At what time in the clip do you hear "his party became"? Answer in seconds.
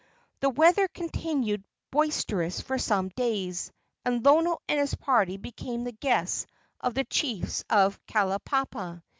4.79-5.83